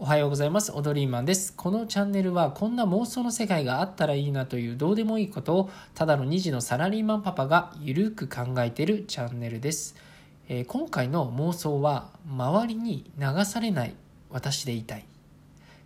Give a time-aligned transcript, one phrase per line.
[0.00, 0.72] おはようございます。
[0.72, 1.52] オドリーマンです。
[1.56, 9.94] このチャンネルはこんな妄想の世界があったらいいなというどうでもいいことをただの2児のサラリーマンパパがゆるく考えてるチャンネルです。
[10.48, 13.94] えー、今回の妄想は周りに流されない
[14.30, 15.04] 私でいたい。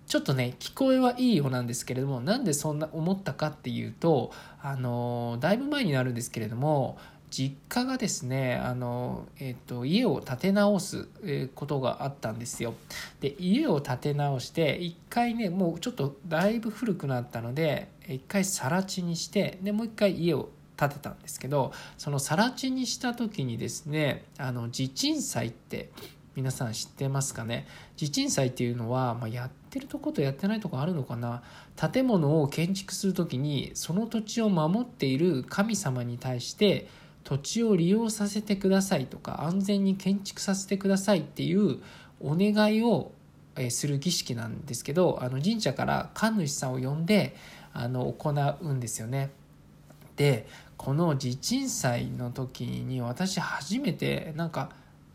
[0.06, 4.32] ちょっとね、聞こえはいいようなんですけれども、なんでそんな思ったかっていうと、
[4.62, 6.96] あのー、だいぶ前になるんですけれども、
[7.30, 11.08] 実家がですねあの、えーと、家を建て直す
[11.54, 12.74] ことがあったんですよ。
[13.20, 25.90] で家を建て直して一回ねもうちょっとだいぶ古くなったので一回更地にしてでもう一回家を建てたんですけどその更地にした時にですねあの地鎮祭って
[26.36, 27.66] 皆さん知ってますかね？
[27.96, 31.42] 地鎮祭っていうのは、まあ、やってるとことやってないとこあるのかな？
[31.74, 36.86] 建物を建築する時にその土地を守っている神様に対して
[37.28, 41.82] 土地を利用させてくださいとか安全に建築させてくださいっていう
[42.20, 43.12] お願いを
[43.68, 47.36] する儀式なんですけどあの神社から神主さんを呼んで
[47.74, 48.30] あの行
[48.62, 49.30] うんですよね。
[50.16, 50.46] で
[50.78, 54.70] この地鎮祭の時に私初めてなんか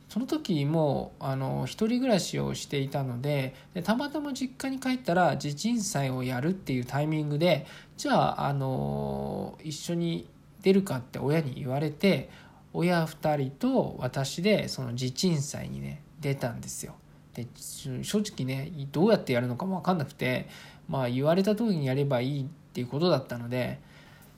[0.08, 7.66] その時もあの一人暮らしをしていたのででたまたま実家に帰ったら地鎮祭をやるっていうタイミングで
[7.98, 10.28] じゃああの一緒に
[10.64, 12.30] 出るかって親に言われて
[12.74, 16.96] 親2人と私でその地鎮祭にね出たんですよ。
[17.36, 20.48] で正直ねどうやってやるのかも分かんなくて
[20.88, 23.80] まあ言われた通りにやればいいっていうことだったので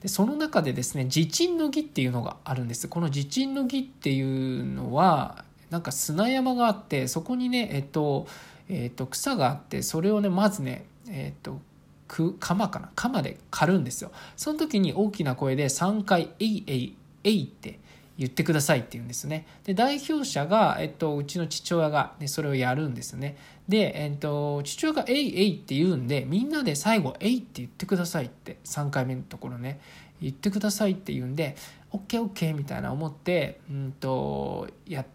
[0.01, 8.27] でその中でですね地鎮の儀っていうのがあるんですこの地鎮の儀っていうのはなんか砂山があってそこにねえっと、
[8.69, 11.59] えっと、草があってそれをねまずねえっと
[12.07, 12.91] 鎌かな？
[12.95, 14.11] 鎌で刈るんですよ。
[14.35, 17.79] その時に大きな声で3回「えいえいえい」って
[18.17, 19.45] 言ってくださいって言うんですね。
[19.65, 23.37] で代表者が、えっと、うちの父親が、ね、それをやるんですね。
[23.67, 29.79] で、えっと、父親が「えいえい」って言うんでみんなで最後「えい」って言ってくださいって3回目のところね
[30.21, 31.55] 言ってくださいって言うんで
[31.91, 35.05] 「OKOK」みたいな思って、うんと、や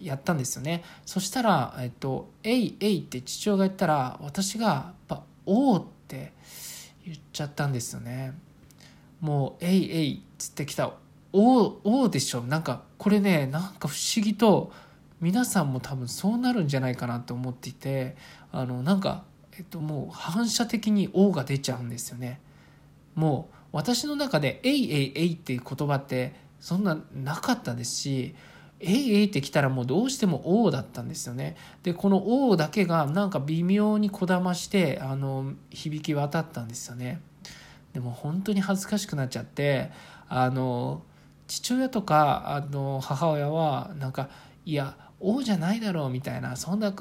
[0.00, 0.82] やったんですよね。
[1.04, 6.32] そしたら「えっと、えいえい」って父親が言ったら私がやっぱ「おお」ってって
[7.04, 8.32] 言っちゃったんですよね。
[9.20, 10.94] もう「えいえい」っつってきた
[11.32, 12.40] 「おおでしょ。
[12.40, 14.72] なんかこれねなんか不思議と
[15.20, 18.16] 皆さんも多分そうなるんじゃないかなと思っていて
[18.52, 19.24] あのなんか、
[19.58, 22.40] えっと、もう反射的に「お」が出ちゃうんですよね。
[23.14, 28.34] もう私の中で「えいえいえい」っていう言葉ってそんななかったですし
[28.80, 31.56] えいえいって来たらもうどうしても O だったんですよね。
[31.82, 37.20] でこの O だけがなんか微妙にこだましてあの響き渡ったんですよね。
[37.92, 39.90] でも本当に恥ずかしくなっちゃって
[40.28, 41.02] あの
[41.48, 44.28] 父親とかあの母親はなんか
[44.64, 46.94] 「いや O じゃないだろう」みたいなそんなっ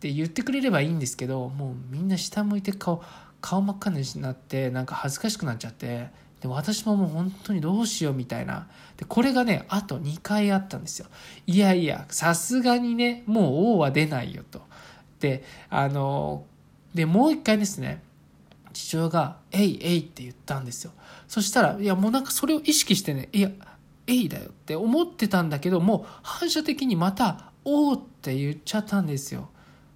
[0.00, 3.02] て言ってくれればいいんですけどもうみんな下向いて顔
[3.40, 6.10] 顔真っ赤になってなんか恥ずかしくなっちゃって
[6.42, 8.66] で私ももう本当にどうしようみたいな。
[8.96, 11.06] でこれがねあと2回あったんですよ。
[11.46, 14.62] いやいやさすがにねもう王は出ないよと。
[15.20, 16.44] であの
[16.94, 18.02] でもう1回ですね
[18.72, 20.90] 父親が「えいえい」って言ったんですよ。
[21.28, 23.50] そしたらいやもうなんかそれを意識してねいや
[24.08, 29.48] 「えい」だよって思ってたんだけどもう反射的にまた「おう」って言っちゃったんですよ。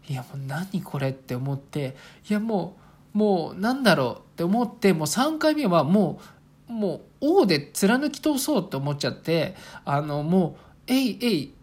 [0.08, 1.96] いやもう何これって思って
[2.30, 2.76] いやも
[3.14, 6.35] うもうなんだろうって思ってもう3回目はもう
[6.69, 7.00] もう
[7.43, 9.54] 「王で貫き通そうと思っちゃって
[9.84, 10.54] あのもう
[10.93, 11.54] 「えいえい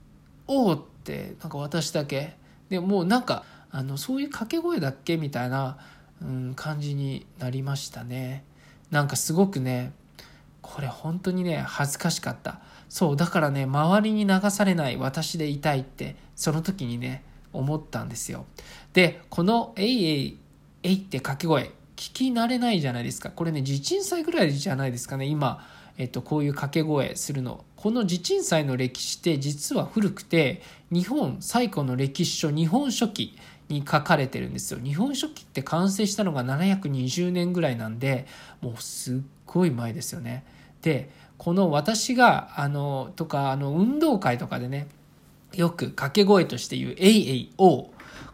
[0.47, 2.37] 王」ってなんか私だけ。
[2.69, 5.77] でもうなんかあのそういう掛け声だっけみたいな、
[6.21, 8.43] うん、感じになりましたね。
[8.89, 9.91] なんかすごくね
[10.61, 12.59] これ本当にね恥ずかしかった。
[12.89, 18.45] そうだからね周りに流されない私でいたいってその時にね思ったんですよ。
[18.93, 20.39] でこの「えいえい
[20.83, 21.71] えい」って掛け声
[22.03, 23.29] 聞き慣れないじゃないですか。
[23.29, 25.65] これね、地鎮祭ぐらいじゃないですかね、今、
[25.97, 27.63] えっと、こういう掛け声するの。
[27.77, 33.37] この地鎮祭の歴史って実は古くて、日本最古の歴史書、日本書紀
[33.69, 34.81] に書かれてるんですよ。
[34.83, 38.27] 日本書紀って完成したのが720年ぐらいなんで、
[38.59, 40.43] もうすっごい前ですよね。
[40.81, 44.87] で、この私が、あの、とか、あの、運動会とかでね、
[45.55, 47.85] よく掛け声として言う、えいえいおう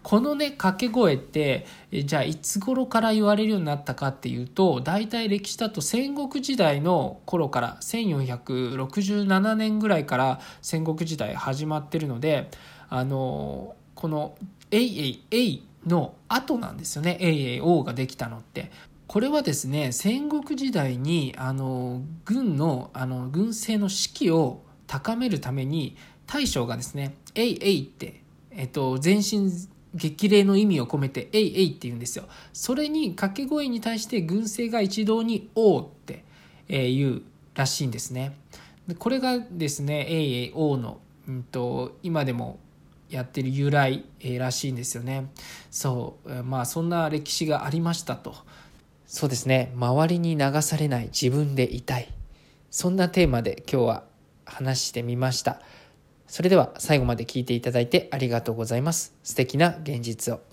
[0.10, 12.50] このね掛け声ってじゃあいつ頃から言われるようになったかっていうと大体歴史だと戦国時代の頃から1467年ぐらいから戦国時代始まってるので
[12.90, 14.36] あのこの
[14.72, 18.72] 「えいえいえい」の後なんですよね「えいえいおう」ができたのって。
[19.06, 25.96] これはですね戦国時代にあの軍のあの軍政の士気を高めるために
[26.26, 29.52] 大将がですね「えいえい」って、えっと、前進
[29.96, 32.26] 激励の意味を込めて「えいえい」って言うんですよ。
[32.54, 36.24] それに掛け声に対して軍勢が一堂に「おう」って
[36.68, 37.22] 言う
[37.56, 38.38] らしいんですね。
[38.98, 41.46] これがですね「えいえいおう」の、うん、
[42.04, 42.60] 今でも
[43.10, 44.06] やってる由来、
[44.38, 45.32] らしいんですよね。
[45.72, 48.36] そうまあそんな歴史がありましたと。
[49.08, 49.72] そうですね。
[49.76, 52.14] 周りに流されない自分でいたい。
[52.70, 54.04] そんなテーマで今日は
[54.46, 55.62] 話してみました。
[56.30, 59.16] それでは最後まで聞いていただいてありがとうございます。
[59.24, 60.49] 素敵な現実を。